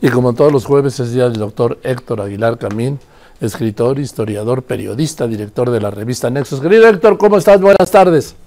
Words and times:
Y 0.00 0.08
como 0.10 0.34
todos 0.34 0.52
los 0.52 0.64
jueves 0.64 1.00
es 1.00 1.12
día 1.12 1.24
del 1.24 1.38
doctor 1.38 1.78
Héctor 1.82 2.20
Aguilar 2.20 2.58
Camín, 2.58 2.98
escritor, 3.40 3.98
historiador, 3.98 4.62
periodista, 4.62 5.26
director 5.26 5.70
de 5.70 5.80
la 5.80 5.90
revista 5.90 6.28
Nexos. 6.28 6.60
Querido 6.60 6.86
Héctor, 6.86 7.16
¿cómo 7.16 7.38
estás? 7.38 7.60
Buenas 7.60 7.90
tardes. 7.90 8.36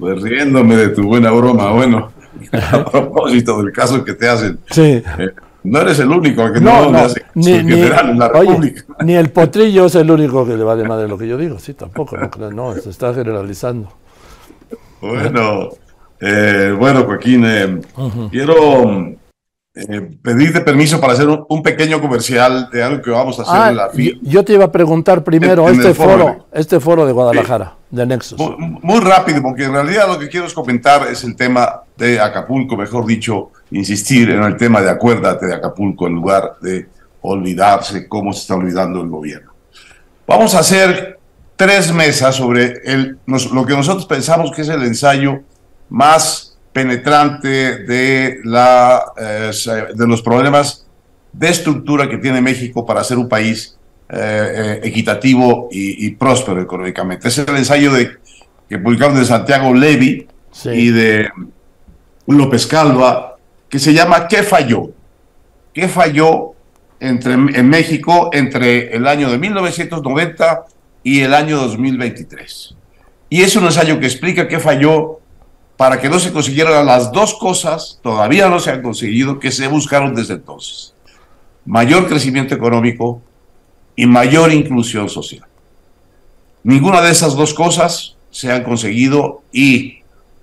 Pues 0.00 0.20
riéndome 0.20 0.74
de 0.76 0.88
tu 0.88 1.04
buena 1.04 1.30
broma, 1.30 1.70
bueno, 1.70 2.10
a 2.52 2.84
propósito 2.84 3.62
del 3.62 3.72
caso 3.72 4.04
que 4.04 4.14
te 4.14 4.28
hacen. 4.28 4.58
Sí. 4.68 5.00
Eh, 5.18 5.30
no 5.62 5.80
eres 5.80 5.98
el 6.00 6.08
único 6.08 6.52
que 6.52 6.60
no, 6.60 6.90
no, 6.90 6.98
hace 6.98 7.24
ni, 7.34 7.52
en 7.52 8.18
la 8.18 8.28
República. 8.28 8.82
ni 9.04 9.14
el 9.14 9.30
potrillo 9.30 9.86
es 9.86 9.94
el 9.94 10.10
único 10.10 10.44
que 10.44 10.56
le 10.56 10.64
va 10.64 10.74
de 10.74 10.86
madre 10.86 11.08
lo 11.08 11.16
que 11.16 11.28
yo 11.28 11.38
digo, 11.38 11.58
sí, 11.60 11.72
tampoco, 11.72 12.18
no, 12.52 12.74
se 12.74 12.90
está 12.90 13.14
generalizando. 13.14 13.92
Bueno, 15.00 15.70
eh, 16.20 16.74
bueno, 16.76 17.04
Joaquín, 17.04 17.44
eh, 17.46 17.80
quiero 18.30 19.14
eh, 19.76 20.08
pedirte 20.22 20.60
permiso 20.60 21.00
para 21.00 21.14
hacer 21.14 21.26
un, 21.28 21.62
pequeño 21.62 22.00
comercial 22.00 22.68
de 22.70 22.80
algo 22.80 23.02
que 23.02 23.10
vamos 23.10 23.40
a 23.40 23.42
hacer 23.42 23.54
ah, 23.56 23.70
en 23.70 23.76
la 23.76 23.90
FI. 23.90 24.20
Yo 24.22 24.44
te 24.44 24.52
iba 24.52 24.66
a 24.66 24.70
preguntar 24.70 25.24
primero 25.24 25.68
este 25.68 25.92
foro, 25.94 26.46
este 26.52 26.78
foro 26.78 27.04
de 27.04 27.12
Guadalajara, 27.12 27.74
de 27.90 28.06
Nexus. 28.06 28.38
Muy, 28.58 29.00
rápido, 29.00 29.42
porque 29.42 29.64
en 29.64 29.72
realidad 29.72 30.06
lo 30.06 30.16
que 30.16 30.28
quiero 30.28 30.46
es 30.46 30.54
comentar 30.54 31.08
es 31.08 31.24
el 31.24 31.34
tema 31.34 31.82
de 31.96 32.20
Acapulco, 32.20 32.76
mejor 32.76 33.04
dicho, 33.04 33.50
insistir 33.72 34.30
en 34.30 34.44
el 34.44 34.56
tema 34.56 34.80
de 34.80 34.90
acuérdate 34.90 35.46
de 35.46 35.54
Acapulco 35.54 36.06
en 36.06 36.14
lugar 36.14 36.56
de 36.60 36.86
olvidarse 37.22 38.06
cómo 38.06 38.32
se 38.32 38.42
está 38.42 38.54
olvidando 38.54 39.00
el 39.00 39.08
gobierno. 39.08 39.50
Vamos 40.24 40.54
a 40.54 40.60
hacer 40.60 41.18
tres 41.56 41.92
mesas 41.92 42.36
sobre 42.36 42.80
el, 42.84 43.18
lo 43.26 43.66
que 43.66 43.74
nosotros 43.74 44.06
pensamos 44.06 44.52
que 44.52 44.62
es 44.62 44.68
el 44.68 44.84
ensayo 44.84 45.40
más 45.88 46.53
penetrante 46.74 47.84
de, 47.84 48.40
la, 48.42 49.04
eh, 49.16 49.52
de 49.94 50.06
los 50.06 50.20
problemas 50.20 50.84
de 51.32 51.48
estructura 51.48 52.10
que 52.10 52.18
tiene 52.18 52.42
México 52.42 52.84
para 52.84 53.04
ser 53.04 53.16
un 53.16 53.28
país 53.28 53.78
eh, 54.08 54.16
eh, 54.18 54.80
equitativo 54.82 55.68
y, 55.70 56.10
próspero 56.10 56.60
económicamente. 56.60 57.28
Es 57.28 57.38
el 57.38 57.56
ensayo 57.56 57.92
de, 57.92 58.10
que 58.68 58.78
publicaron 58.78 59.16
de 59.16 59.24
Santiago 59.24 59.72
Levy 59.72 60.26
y 60.64 60.90
de 60.90 61.28
López 62.26 62.66
Calva, 62.66 63.36
que 63.68 63.78
se 63.78 63.94
llama 63.94 64.26
¿Qué 64.26 64.42
falló? 64.42 64.90
¿Qué 65.72 65.86
falló 65.88 66.54
entre, 66.98 67.34
en 67.34 67.68
México 67.68 68.30
entre 68.32 68.94
el 68.94 69.06
año 69.06 69.30
de 69.30 69.38
1990 69.38 70.64
y 71.04 71.20
el 71.20 71.34
año 71.34 71.56
2023? 71.58 72.74
Y 73.30 73.42
es 73.42 73.54
un 73.54 73.64
ensayo 73.64 74.00
que 74.00 74.06
explica 74.06 74.48
qué 74.48 74.58
falló 74.58 75.20
para 75.76 76.00
que 76.00 76.08
no 76.08 76.20
se 76.20 76.32
consiguieran 76.32 76.86
las 76.86 77.10
dos 77.10 77.34
cosas, 77.34 77.98
todavía 78.02 78.48
no 78.48 78.60
se 78.60 78.70
han 78.70 78.82
conseguido, 78.82 79.40
que 79.40 79.50
se 79.50 79.66
buscaron 79.66 80.14
desde 80.14 80.34
entonces. 80.34 80.94
Mayor 81.66 82.06
crecimiento 82.06 82.54
económico 82.54 83.20
y 83.96 84.06
mayor 84.06 84.52
inclusión 84.52 85.08
social. 85.08 85.46
Ninguna 86.62 87.00
de 87.00 87.10
esas 87.10 87.34
dos 87.34 87.54
cosas 87.54 88.16
se 88.30 88.50
han 88.52 88.62
conseguido 88.62 89.42
y 89.52 90.02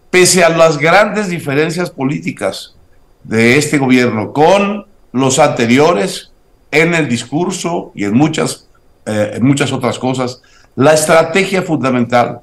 pese 0.10 0.44
a 0.44 0.50
las 0.50 0.78
grandes 0.78 1.30
diferencias 1.30 1.90
políticas 1.90 2.76
de 3.24 3.58
este 3.58 3.78
gobierno 3.78 4.34
con 4.34 4.86
los 5.14 5.40
anteriores 5.40 6.32
en 6.72 6.94
el 6.94 7.08
discurso 7.08 7.92
y 7.96 8.04
en 8.04 8.14
muchas, 8.14 8.68
eh, 9.06 9.32
en 9.36 9.46
muchas 9.46 9.72
otras 9.72 10.00
cosas, 10.00 10.42
la 10.76 10.94
estrategia 10.94 11.62
fundamental 11.62 12.42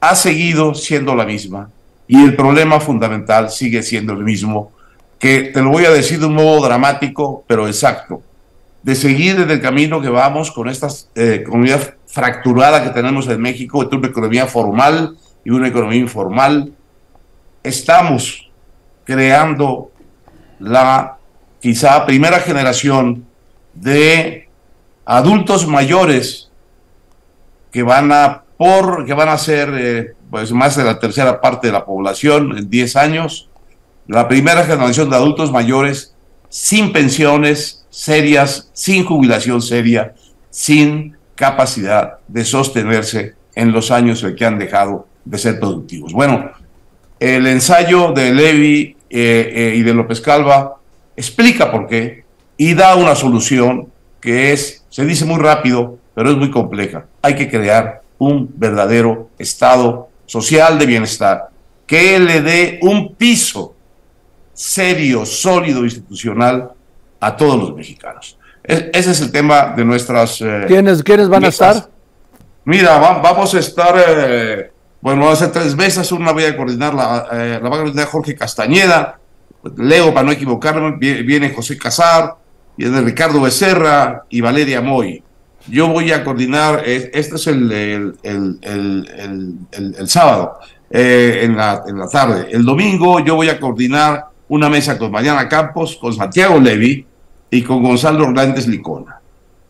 ha 0.00 0.14
seguido 0.14 0.74
siendo 0.74 1.14
la 1.14 1.24
misma 1.24 1.70
y 2.06 2.22
el 2.22 2.36
problema 2.36 2.80
fundamental 2.80 3.50
sigue 3.50 3.82
siendo 3.82 4.12
el 4.12 4.24
mismo, 4.24 4.72
que 5.18 5.50
te 5.54 5.62
lo 5.62 5.70
voy 5.70 5.84
a 5.84 5.90
decir 5.90 6.18
de 6.18 6.26
un 6.26 6.34
modo 6.34 6.64
dramático, 6.64 7.44
pero 7.46 7.66
exacto, 7.66 8.22
de 8.82 8.94
seguir 8.94 9.36
desde 9.36 9.54
el 9.54 9.60
camino 9.60 10.00
que 10.00 10.08
vamos 10.08 10.50
con 10.50 10.68
esta 10.68 10.88
eh, 11.14 11.44
comunidad 11.46 11.94
fracturada 12.06 12.82
que 12.82 12.90
tenemos 12.90 13.28
en 13.28 13.40
México, 13.40 13.82
entre 13.82 13.98
una 13.98 14.08
economía 14.08 14.46
formal 14.46 15.16
y 15.44 15.50
una 15.50 15.68
economía 15.68 16.00
informal, 16.00 16.72
estamos 17.62 18.50
creando 19.04 19.90
la 20.58 21.16
quizá 21.60 22.04
primera 22.04 22.40
generación 22.40 23.24
de 23.74 24.48
adultos 25.04 25.66
mayores 25.66 26.50
que 27.70 27.82
van 27.82 28.12
a 28.12 28.42
por 28.56 29.06
que 29.06 29.14
van 29.14 29.28
a 29.28 29.38
ser 29.38 29.72
eh, 29.74 30.14
pues 30.32 30.50
más 30.50 30.76
de 30.76 30.84
la 30.84 30.98
tercera 30.98 31.42
parte 31.42 31.66
de 31.66 31.74
la 31.74 31.84
población 31.84 32.56
en 32.56 32.70
10 32.70 32.96
años, 32.96 33.50
la 34.06 34.28
primera 34.28 34.64
generación 34.64 35.10
de 35.10 35.16
adultos 35.16 35.52
mayores 35.52 36.14
sin 36.48 36.90
pensiones 36.90 37.84
serias, 37.90 38.70
sin 38.72 39.04
jubilación 39.04 39.60
seria, 39.60 40.14
sin 40.48 41.18
capacidad 41.34 42.14
de 42.28 42.46
sostenerse 42.46 43.34
en 43.54 43.72
los 43.72 43.90
años 43.90 44.24
en 44.24 44.34
que 44.34 44.46
han 44.46 44.58
dejado 44.58 45.06
de 45.22 45.36
ser 45.36 45.60
productivos. 45.60 46.14
Bueno, 46.14 46.50
el 47.20 47.46
ensayo 47.46 48.12
de 48.12 48.32
Levi 48.32 48.96
eh, 49.10 49.52
eh, 49.54 49.74
y 49.76 49.82
de 49.82 49.92
López 49.92 50.22
Calva 50.22 50.76
explica 51.14 51.70
por 51.70 51.86
qué 51.86 52.24
y 52.56 52.72
da 52.72 52.96
una 52.96 53.14
solución 53.14 53.88
que 54.18 54.54
es, 54.54 54.82
se 54.88 55.04
dice 55.04 55.26
muy 55.26 55.40
rápido, 55.40 55.98
pero 56.14 56.30
es 56.30 56.38
muy 56.38 56.50
compleja. 56.50 57.04
Hay 57.20 57.34
que 57.34 57.50
crear 57.50 58.00
un 58.16 58.50
verdadero 58.56 59.28
Estado 59.38 60.08
social 60.32 60.78
de 60.78 60.86
bienestar, 60.86 61.50
que 61.86 62.18
le 62.18 62.40
dé 62.40 62.78
un 62.80 63.14
piso 63.16 63.74
serio, 64.54 65.26
sólido, 65.26 65.84
institucional 65.84 66.70
a 67.20 67.36
todos 67.36 67.60
los 67.60 67.74
mexicanos. 67.74 68.38
ese 68.64 69.10
es 69.10 69.20
el 69.20 69.30
tema 69.30 69.74
de 69.76 69.84
nuestras... 69.84 70.40
Eh, 70.40 70.64
¿Quiénes, 70.68 71.28
van 71.28 71.44
a 71.44 71.48
estar? 71.48 71.86
Mira, 72.64 72.96
vamos 72.96 73.54
a 73.54 73.58
estar, 73.58 73.94
eh, 74.08 74.72
bueno, 75.02 75.20
vamos 75.20 75.42
a 75.42 75.44
hacer 75.44 75.52
tres 75.52 75.76
mesas, 75.76 76.10
una 76.12 76.32
voy 76.32 76.44
a 76.44 76.56
coordinar, 76.56 76.94
la, 76.94 77.28
eh, 77.30 77.60
la 77.62 77.68
va 77.68 77.76
a 77.76 77.80
coordinar 77.80 78.06
Jorge 78.06 78.34
Castañeda, 78.34 79.18
Leo, 79.76 80.14
para 80.14 80.24
no 80.24 80.32
equivocarme, 80.32 80.96
viene 80.96 81.52
José 81.52 81.76
Casar, 81.76 82.36
viene 82.74 83.02
Ricardo 83.02 83.38
Becerra 83.42 84.24
y 84.30 84.40
Valeria 84.40 84.80
Moy. 84.80 85.22
Yo 85.68 85.88
voy 85.88 86.10
a 86.12 86.24
coordinar, 86.24 86.82
este 86.86 87.36
es 87.36 87.46
el, 87.46 87.72
el, 88.22 88.58
sábado, 90.06 90.58
eh, 90.90 91.40
en, 91.44 91.56
la, 91.56 91.82
en 91.86 91.98
la 91.98 92.08
tarde. 92.08 92.48
El 92.50 92.64
domingo 92.64 93.20
yo 93.20 93.36
voy 93.36 93.48
a 93.48 93.60
coordinar 93.60 94.26
una 94.48 94.68
mesa 94.68 94.98
con 94.98 95.10
Mariana 95.10 95.48
Campos, 95.48 95.96
con 95.96 96.12
Santiago 96.12 96.58
Levy 96.58 97.06
y 97.50 97.62
con 97.62 97.82
Gonzalo 97.82 98.24
Hernández 98.24 98.66
Licona. 98.66 99.20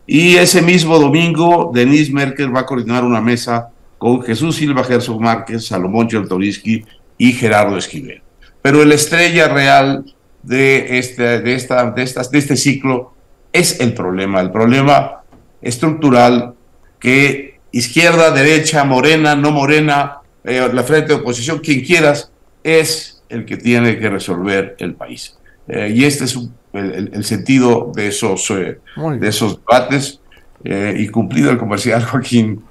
Y 0.05 0.35
ese 0.35 0.61
mismo 0.61 0.99
domingo, 0.99 1.71
Denise 1.73 2.11
Merkel 2.11 2.53
va 2.53 2.61
a 2.61 2.65
coordinar 2.65 3.03
una 3.03 3.21
mesa 3.21 3.69
con 3.97 4.21
Jesús 4.21 4.57
Silva 4.57 4.83
Gerson 4.83 5.21
Márquez, 5.21 5.67
Salomón 5.67 6.09
Cheltoriski 6.09 6.83
y 7.17 7.31
Gerardo 7.31 7.77
Esquivel. 7.77 8.21
Pero 8.61 8.81
el 8.81 8.91
estrella 8.91 9.47
real 9.47 10.03
de 10.41 10.97
este, 10.97 11.39
de, 11.39 11.53
esta, 11.53 11.91
de, 11.91 12.03
estas, 12.03 12.29
de 12.29 12.39
este 12.39 12.57
ciclo 12.57 13.13
es 13.53 13.79
el 13.79 13.93
problema. 13.93 14.41
El 14.41 14.51
problema 14.51 15.22
estructural 15.63 16.55
que 16.99 17.59
izquierda, 17.71 18.31
derecha, 18.31 18.83
morena, 18.83 19.35
no 19.35 19.51
morena, 19.51 20.19
eh, 20.43 20.69
la 20.71 20.83
frente 20.83 21.09
de 21.09 21.19
oposición, 21.19 21.59
quien 21.59 21.83
quieras, 21.83 22.31
es 22.63 23.23
el 23.29 23.45
que 23.45 23.57
tiene 23.57 23.97
que 23.97 24.09
resolver 24.09 24.75
el 24.79 24.93
país. 24.93 25.37
Eh, 25.67 25.93
y 25.95 26.05
este 26.05 26.25
es 26.25 26.37
el, 26.73 27.23
sentido 27.23 27.91
de 27.95 28.07
esos, 28.07 28.49
eh, 28.51 28.79
de 29.19 29.27
esos 29.27 29.59
debates. 29.59 30.19
y 30.65 31.09
cumplido 31.09 31.51
el 31.51 31.57
comercial, 31.57 32.05
Joaquín, 32.09 32.63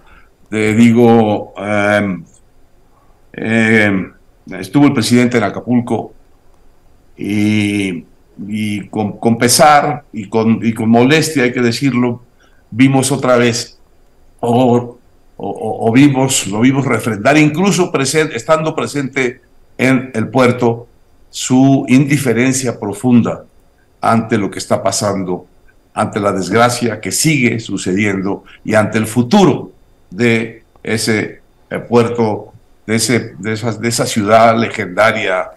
te 0.48 0.74
digo, 0.74 1.53
em, 1.59 2.24
em, 3.34 4.12
estuvo 4.59 4.86
el 4.86 4.94
presidente 4.94 5.36
en 5.36 5.44
Acapulco 5.44 6.14
y, 7.16 8.04
con, 8.91 9.36
pesar 9.36 10.04
y 10.10 10.26
con, 10.28 10.60
y 10.62 10.72
con 10.72 10.88
molestia, 10.88 11.42
hay 11.42 11.53
que 11.53 11.60
decirlo, 11.60 12.22
vimos 12.72 13.13
otra 13.13 13.36
vez 13.36 13.78
o, 14.41 14.98
vimos, 15.95 16.47
lo 16.48 16.60
vimos 16.60 16.84
refrendar, 16.84 17.36
incluso 17.39 17.92
estando 17.95 18.74
presente 18.74 19.41
en 19.78 20.10
el 20.15 20.28
puerto, 20.28 20.89
su 21.30 21.84
indiferencia 21.89 22.78
profunda 22.78 23.45
ante 24.01 24.36
lo 24.36 24.51
que 24.51 24.59
está 24.59 24.83
pasando, 24.83 25.47
ante 25.95 26.19
la 26.19 26.33
desgracia 26.33 27.01
que 27.01 27.13
sigue 27.13 27.60
sucediendo 27.60 28.45
y 28.65 28.74
ante 28.74 28.98
el 28.98 29.07
futuro 29.07 29.72
de 30.10 30.65
ese 30.83 31.41
eh, 31.71 31.78
puerto, 31.78 32.53
de, 32.86 32.97
ese, 32.97 33.34
de 33.39 33.89
esa 33.89 34.07
ciudad 34.07 34.59
legendaria, 34.59 35.51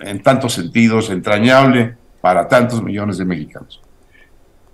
en 0.00 0.22
tantos 0.22 0.54
sentidos, 0.54 1.10
entrañable 1.10 1.96
para 2.20 2.46
tantos 2.46 2.82
millones 2.82 3.18
de 3.18 3.24
mexicanos. 3.24 3.80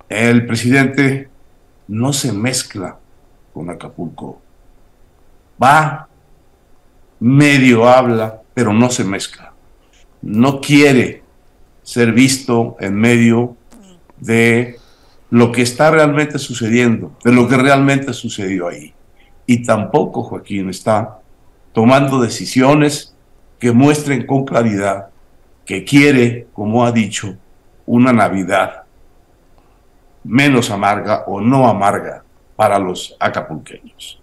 El 0.08 0.46
presidente 0.46 1.27
no 1.88 2.12
se 2.12 2.32
mezcla 2.32 2.98
con 3.52 3.70
Acapulco. 3.70 4.40
Va, 5.60 6.08
medio 7.18 7.88
habla, 7.88 8.40
pero 8.54 8.72
no 8.72 8.90
se 8.90 9.04
mezcla. 9.04 9.52
No 10.22 10.60
quiere 10.60 11.22
ser 11.82 12.12
visto 12.12 12.76
en 12.80 12.94
medio 12.94 13.56
de 14.18 14.76
lo 15.30 15.50
que 15.52 15.62
está 15.62 15.90
realmente 15.90 16.38
sucediendo, 16.38 17.16
de 17.24 17.32
lo 17.32 17.48
que 17.48 17.56
realmente 17.56 18.12
sucedió 18.12 18.68
ahí. 18.68 18.94
Y 19.46 19.64
tampoco 19.64 20.22
Joaquín 20.22 20.68
está 20.68 21.18
tomando 21.72 22.20
decisiones 22.20 23.14
que 23.58 23.72
muestren 23.72 24.26
con 24.26 24.44
claridad 24.44 25.08
que 25.64 25.84
quiere, 25.84 26.46
como 26.52 26.84
ha 26.84 26.92
dicho, 26.92 27.36
una 27.86 28.12
Navidad 28.12 28.82
menos 30.28 30.70
amarga 30.70 31.24
o 31.26 31.40
no 31.40 31.66
amarga 31.66 32.22
para 32.54 32.78
los 32.78 33.16
acapulqueños. 33.18 34.20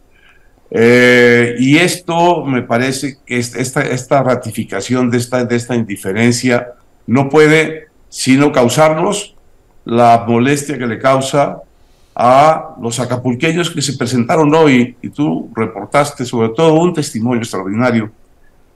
Eh, 0.70 1.56
y 1.60 1.78
esto 1.78 2.46
me 2.46 2.62
parece 2.62 3.18
que 3.26 3.38
esta, 3.38 3.82
esta 3.82 4.24
ratificación 4.24 5.10
de 5.10 5.18
esta, 5.18 5.44
de 5.44 5.56
esta 5.56 5.76
indiferencia 5.76 6.74
no 7.08 7.30
puede 7.30 7.88
sino 8.10 8.52
causarnos 8.52 9.36
la 9.84 10.24
molestia 10.28 10.78
que 10.78 10.88
le 10.88 11.00
causa 11.00 11.62
a 12.16 12.76
los 12.82 13.00
acapulqueños 13.00 13.70
que 13.70 13.82
se 13.82 13.98
presentaron 13.98 14.54
hoy 14.56 14.96
y 15.02 15.10
tú 15.10 15.52
reportaste 15.54 16.24
sobre 16.26 16.50
todo 16.50 16.76
un 16.76 16.94
testimonio 16.94 17.42
extraordinario 17.42 18.12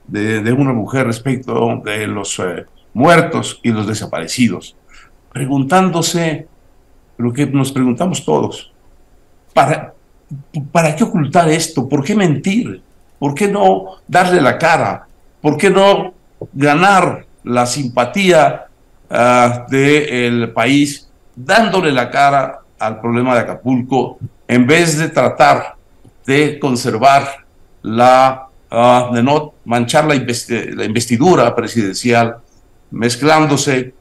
de, 0.06 0.52
una 0.52 0.72
mujer 0.72 1.06
respecto 1.06 1.80
de 1.84 2.06
los 2.06 2.38
eh, 2.38 2.66
muertos 2.92 3.60
y 3.62 3.70
los 3.70 3.86
desaparecidos, 3.86 4.76
preguntándose 5.32 6.48
lo 7.20 7.32
que 7.32 7.46
nos 7.46 7.70
preguntamos 7.70 8.24
todos, 8.24 8.72
¿para, 9.52 9.92
¿para 10.72 10.96
qué 10.96 11.04
ocultar 11.04 11.48
esto? 11.50 11.88
¿Por 11.88 12.02
qué 12.02 12.14
mentir? 12.14 12.82
¿Por 13.18 13.34
qué 13.34 13.48
no 13.48 13.98
darle 14.08 14.40
la 14.40 14.56
cara? 14.56 15.06
¿Por 15.40 15.56
qué 15.56 15.68
no 15.70 16.14
ganar 16.52 17.26
la 17.44 17.66
simpatía 17.66 18.66
uh, 19.10 19.70
del 19.70 20.52
país 20.52 21.08
dándole 21.36 21.92
la 21.92 22.10
cara 22.10 22.60
al 22.78 23.00
problema 23.00 23.34
de 23.34 23.40
Acapulco 23.40 24.18
en 24.48 24.66
vez 24.66 24.98
de 24.98 25.08
tratar 25.08 25.76
de 26.26 26.58
conservar 26.58 27.44
la, 27.82 28.48
uh, 28.70 29.14
de 29.14 29.22
no 29.22 29.52
manchar 29.64 30.06
la 30.06 30.14
investidura 30.14 31.54
presidencial, 31.54 32.38
mezclándose 32.90 33.92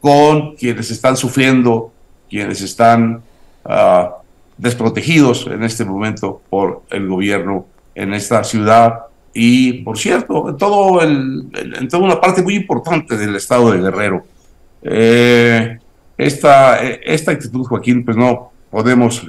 con 0.00 0.54
quienes 0.56 0.90
están 0.90 1.16
sufriendo, 1.16 1.92
quienes 2.30 2.62
están 2.62 3.22
uh, 3.64 4.20
desprotegidos 4.56 5.46
en 5.46 5.62
este 5.64 5.84
momento 5.84 6.40
por 6.48 6.82
el 6.90 7.08
gobierno 7.08 7.66
en 7.94 8.14
esta 8.14 8.44
ciudad 8.44 9.00
y, 9.32 9.84
por 9.84 9.98
cierto, 9.98 10.48
en, 10.48 10.56
todo 10.56 11.02
el, 11.02 11.48
en 11.54 11.88
toda 11.88 12.04
una 12.04 12.20
parte 12.20 12.42
muy 12.42 12.56
importante 12.56 13.16
del 13.16 13.36
estado 13.36 13.72
de 13.72 13.80
Guerrero. 13.80 14.24
Eh, 14.82 15.78
esta, 16.18 16.80
esta 16.82 17.32
actitud, 17.32 17.64
Joaquín, 17.64 18.04
pues 18.04 18.16
no 18.16 18.52
podemos 18.70 19.26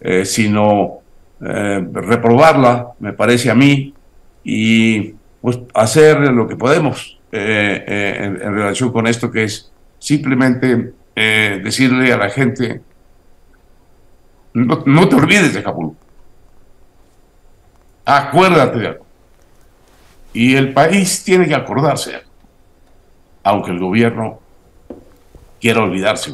eh, 0.00 0.24
sino 0.24 0.98
eh, 1.40 1.86
reprobarla, 1.92 2.88
me 3.00 3.12
parece 3.12 3.50
a 3.50 3.54
mí, 3.54 3.94
y 4.44 5.14
pues 5.40 5.58
hacer 5.74 6.20
lo 6.20 6.46
que 6.48 6.56
podemos 6.56 7.18
en, 7.30 8.40
en, 8.42 8.54
relación 8.54 8.92
con 8.92 9.06
esto, 9.06 9.30
que 9.30 9.44
es 9.44 9.72
simplemente 9.98 10.92
decirle 11.14 12.12
a 12.12 12.16
la 12.16 12.30
gente, 12.30 12.80
no, 14.54 14.82
no 14.86 15.08
te 15.08 15.16
olvides 15.16 15.54
de 15.54 15.60
Acapulco. 15.60 15.96
Acuérdate 18.04 18.78
de 18.78 18.86
algo. 18.88 19.06
Y 20.32 20.56
el 20.56 20.72
país 20.72 21.22
tiene 21.24 21.46
que 21.46 21.54
acordarse, 21.54 22.22
aunque 23.42 23.70
el 23.70 23.78
gobierno 23.78 24.40
quiera 25.60 25.82
olvidarse. 25.82 26.32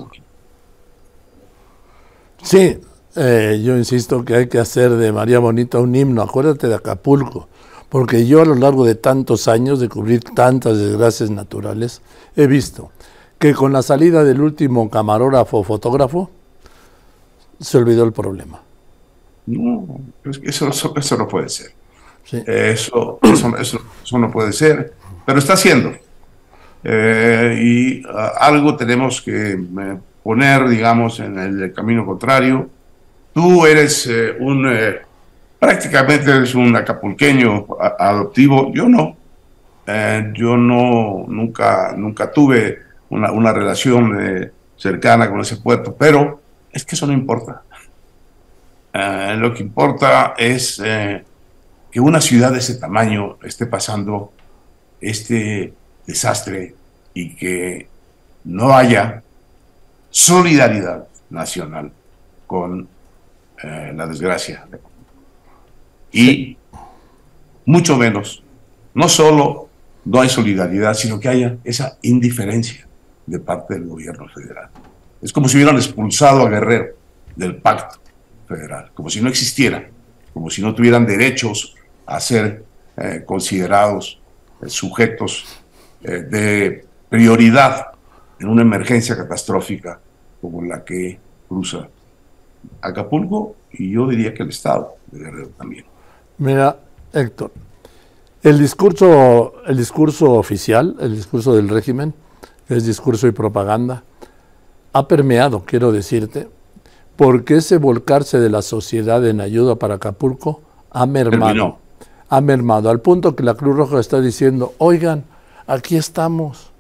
Sí, 2.43 2.81
eh, 3.17 3.61
yo 3.63 3.77
insisto 3.77 4.25
que 4.25 4.37
hay 4.37 4.49
que 4.49 4.59
hacer 4.59 4.91
de 4.91 5.13
María 5.13 5.41
Bonita 5.41 5.79
un 5.79 5.95
himno. 5.95 6.23
Acuérdate 6.23 6.69
de 6.69 6.77
Acapulco, 6.77 7.49
porque 7.89 8.27
yo 8.27 8.41
a 8.41 8.45
lo 8.45 8.55
largo 8.55 8.85
de 8.85 8.95
tantos 8.95 9.49
años 9.49 9.81
de 9.81 9.89
cubrir 9.89 10.23
tantas 10.23 10.79
desgracias 10.79 11.31
naturales, 11.31 12.01
he 12.37 12.47
visto 12.47 12.93
que 13.39 13.55
con 13.55 13.73
la 13.73 13.83
salida 13.83 14.25
del 14.25 14.41
último 14.41 14.91
camarógrafo 14.91 15.63
fotógrafo, 15.63 16.31
se 17.61 17.79
olvidó 17.79 18.05
el 18.05 18.13
problema. 18.13 18.61
No, 19.47 20.01
eso, 20.43 20.69
eso 20.69 21.17
no 21.17 21.29
puede 21.29 21.49
ser. 21.49 21.73
Eso, 22.31 23.19
eso, 23.59 24.19
no 24.19 24.31
puede 24.31 24.53
ser, 24.53 24.93
pero 25.25 25.39
está 25.39 25.55
haciendo. 25.55 25.93
Eh, 26.85 27.59
y 27.61 28.03
algo 28.39 28.77
tenemos 28.77 29.23
que 29.23 29.53
eh, 29.53 29.99
poner, 30.23 30.69
digamos, 30.69 31.21
en 31.21 31.39
el 31.39 31.73
camino 31.73 32.05
contrario. 32.05 32.69
Tú 33.33 33.65
eres 33.65 34.07
eh, 34.09 34.37
un, 34.39 34.69
prácticamente 35.59 36.31
eres 36.31 36.55
un 36.55 36.77
acapulqueño 36.77 37.67
adoptivo, 37.99 38.73
yo 38.75 38.89
no. 38.89 39.17
yo 40.35 40.57
no, 40.59 41.25
nunca, 41.29 41.95
nunca 41.97 42.31
tuve 42.31 42.88
una, 43.11 43.33
una 43.33 43.53
relación 43.53 44.53
cercana 44.77 45.31
con 45.31 45.41
ese 45.41 45.57
puerto, 45.57 45.97
pero 45.97 46.41
es 46.73 46.85
que 46.85 46.95
eso 46.95 47.07
no 47.07 47.13
importa. 47.13 47.63
lo 49.37 49.55
que 49.55 49.63
importa 49.63 50.35
es 50.37 50.81
que 51.91 52.01
una 52.01 52.21
ciudad 52.21 52.53
de 52.53 52.59
ese 52.59 52.77
tamaño 52.77 53.39
esté 53.43 53.67
pasando 53.67 54.33
este 55.01 55.73
desastre 56.07 56.75
y 57.15 57.35
que 57.35 57.89
no 58.45 58.77
haya 58.77 59.23
solidaridad 60.11 61.07
nacional 61.31 61.93
con 62.47 62.89
eh, 63.63 63.93
la 63.95 64.07
desgracia. 64.07 64.67
Y 66.13 66.57
mucho 67.65 67.97
menos, 67.97 68.43
no 68.95 69.09
solo 69.09 69.69
no 70.05 70.21
hay 70.21 70.29
solidaridad, 70.29 70.95
sino 70.95 71.21
que 71.21 71.29
haya 71.29 71.57
esa 71.65 71.99
indiferencia 72.03 72.87
de 73.29 73.39
parte 73.39 73.75
del 73.75 73.87
gobierno 73.87 74.29
federal. 74.29 74.71
Es 75.21 75.33
como 75.33 75.49
si 75.49 75.57
hubieran 75.57 75.77
expulsado 75.77 76.43
a 76.43 76.49
Guerrero 76.51 76.95
del 77.37 77.57
pacto 77.57 77.99
federal, 78.47 78.91
como 78.95 79.11
si 79.11 79.21
no 79.21 79.29
existiera, 79.29 79.89
como 80.33 80.51
si 80.51 80.63
no 80.63 80.75
tuvieran 80.75 81.07
derechos 81.07 81.75
a 82.07 82.19
ser 82.21 82.65
eh, 82.97 83.23
considerados 83.27 84.21
eh, 84.63 84.69
sujetos 84.69 85.45
eh, 86.03 86.23
de 86.23 86.85
prioridad 87.09 87.89
en 88.41 88.49
una 88.49 88.63
emergencia 88.63 89.17
catastrófica 89.17 90.01
como 90.41 90.63
la 90.63 90.85
que 90.85 91.19
cruza 91.49 91.89
Acapulco 92.81 93.57
y 93.73 93.91
yo 93.91 94.07
diría 94.09 94.33
que 94.35 94.43
el 94.43 94.51
Estado 94.51 94.95
de 95.11 95.19
Guerrero 95.21 95.49
también. 95.57 95.85
Mira, 96.39 96.79
Héctor, 97.13 97.53
el 98.43 98.59
discurso, 98.59 99.55
el 99.67 99.77
discurso 99.77 100.33
oficial, 100.33 100.97
el 101.01 101.15
discurso 101.17 101.55
del 101.55 101.69
régimen, 101.69 102.15
es 102.69 102.85
discurso 102.85 103.27
y 103.27 103.33
propaganda, 103.33 104.05
ha 104.93 105.09
permeado, 105.09 105.65
quiero 105.65 105.93
decirte, 105.93 106.49
porque 107.17 107.57
ese 107.57 107.79
volcarse 107.79 108.39
de 108.39 108.51
la 108.51 108.63
sociedad 108.63 109.27
en 109.27 109.41
ayuda 109.41 109.77
para 109.77 109.95
Acapulco 109.95 110.63
ha 110.91 111.07
mermado 111.07 111.79
ha 112.29 112.41
mermado, 112.41 112.91
al 112.91 113.01
punto 113.01 113.35
que 113.35 113.43
la 113.43 113.55
Cruz 113.55 113.77
Roja 113.77 114.01
está 114.01 114.21
diciendo, 114.21 114.75
oigan, 114.79 115.25
aquí 115.67 115.97
estamos, 115.97 116.71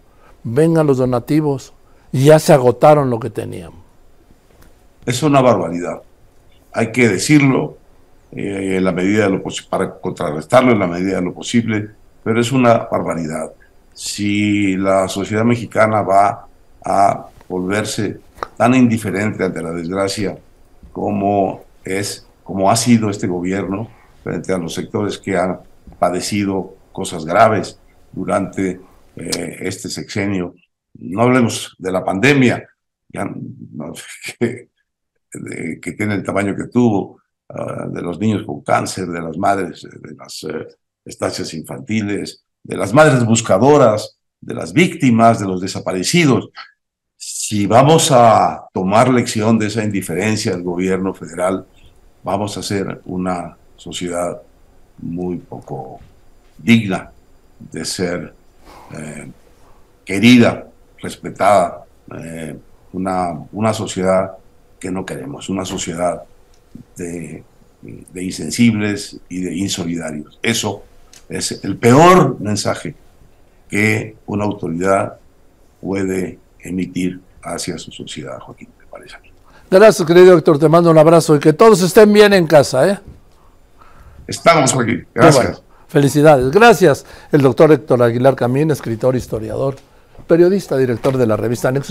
vengan 0.45 0.87
los 0.87 0.99
donativos, 0.99 1.73
y 2.12 2.26
ya 2.26 2.38
se 2.38 2.52
agotaron 2.52 3.11
lo 3.11 3.18
que 3.18 3.30
tenían. 3.30 3.71
Es 5.07 5.23
una 5.23 5.40
barbaridad, 5.40 6.02
hay 6.73 6.92
que 6.92 7.09
decirlo 7.09 7.78
eh, 8.33 8.76
en 8.76 8.85
la 8.85 8.92
medida 8.92 9.25
de 9.25 9.30
lo 9.30 9.42
para 9.71 9.99
contrarrestarlo 9.99 10.73
en 10.73 10.78
la 10.78 10.87
medida 10.87 11.16
de 11.16 11.23
lo 11.23 11.33
posible, 11.33 11.90
pero 12.23 12.40
es 12.40 12.52
una 12.52 12.87
barbaridad. 12.90 13.52
Si 13.99 14.76
la 14.76 15.09
sociedad 15.09 15.45
mexicana 15.45 16.02
va 16.02 16.47
a 16.85 17.31
volverse 17.49 18.21
tan 18.57 18.76
indiferente 18.76 19.43
ante 19.43 19.61
la 19.61 19.73
desgracia 19.73 20.38
como 20.93 21.64
es, 21.85 22.25
como 22.45 22.71
ha 22.71 22.76
sido 22.76 23.11
este 23.11 23.26
gobierno, 23.26 23.90
frente 24.23 24.52
a 24.52 24.59
los 24.59 24.73
sectores 24.73 25.19
que 25.19 25.37
han 25.37 25.59
padecido 25.99 26.76
cosas 26.93 27.25
graves 27.25 27.81
durante 28.12 28.81
eh, 29.17 29.57
este 29.62 29.88
sexenio. 29.88 30.55
No 30.95 31.23
hablemos 31.23 31.75
de 31.76 31.90
la 31.90 32.05
pandemia, 32.05 32.69
que, 34.38 34.69
tiene 35.97 36.14
el 36.14 36.23
tamaño 36.23 36.55
que 36.55 36.69
tuvo, 36.69 37.21
ah, 37.49 37.88
de 37.88 38.00
los 38.00 38.21
niños 38.21 38.47
con 38.47 38.61
cáncer, 38.62 39.09
de 39.09 39.23
las 39.23 39.37
madres, 39.37 39.83
de 39.83 40.14
las 40.14 40.45
eh, 40.45 40.69
estancias 41.05 41.52
infantiles, 41.52 42.45
de 42.69 42.77
las 42.77 42.93
madres 42.93 43.25
buscadoras, 43.25 44.19
de 44.41 44.55
las 44.55 44.73
víctimas, 44.75 45.41
de 45.41 45.47
los 45.47 45.61
desaparecidos. 45.61 46.51
Si 47.17 47.67
vamos 47.67 48.13
a 48.13 48.69
tomar 48.75 49.09
lección 49.09 49.59
de 49.59 49.67
esa 49.69 49.83
indiferencia 49.83 50.53
del 50.53 50.63
gobierno 50.63 51.15
federal, 51.15 51.67
vamos 52.23 52.57
a 52.57 52.61
hacer 52.61 53.01
una 53.07 53.57
sociedad 53.77 54.43
muy 54.99 55.39
poco 55.39 55.99
digna 56.59 57.11
de 57.59 57.85
ser 57.87 58.35
eh, 58.95 59.31
querida 60.05 60.69
respetada, 60.99 61.87
eh, 62.23 62.55
una, 62.93 63.33
una 63.51 63.73
sociedad 63.73 64.33
que 64.79 64.91
no 64.91 65.07
queremos, 65.07 65.49
una 65.49 65.65
sociedad 65.65 66.23
de, 66.97 67.43
de 67.81 68.23
insensibles 68.23 69.19
y 69.31 69.41
de 69.41 69.57
insolidarios. 69.57 70.39
Eso 70.43 70.85
es 71.29 71.61
el 71.63 71.77
peor 71.77 72.39
mensaje 72.41 72.95
que 73.69 74.17
una 74.27 74.45
autoridad 74.45 75.19
puede 75.81 76.39
emitir 76.61 77.21
hacia 77.43 77.79
su 77.79 77.91
sociedad, 77.93 78.39
Joaquín, 78.41 78.69
me 78.79 78.87
parece 78.87 79.17
a 79.17 79.19
mí. 79.21 79.31
Gracias, 79.71 80.07
querido 80.07 80.33
doctor. 80.33 80.59
Te 80.59 80.69
mando 80.69 80.91
un 80.91 80.99
abrazo 80.99 81.37
y 81.37 81.41
que 81.41 81.53
todos 81.53 81.83
estén 81.83 82.13
bien 82.13 82.33
en 82.33 82.47
casa. 82.47 82.89
¿eh? 82.89 82.99
Estamos, 84.27 84.73
Joaquín. 84.73 85.07
Gracias. 85.15 85.45
Bueno, 85.45 85.61
felicidades. 85.89 86.51
Gracias. 86.51 87.05
El 87.31 87.43
doctor 87.43 87.73
Héctor 87.73 88.03
Aguilar 88.03 88.35
Camín, 88.35 88.71
escritor, 88.71 89.15
historiador, 89.15 89.77
periodista, 90.27 90.77
director 90.77 91.17
de 91.17 91.27
la 91.27 91.37
revista 91.37 91.71
Nexus. 91.71 91.87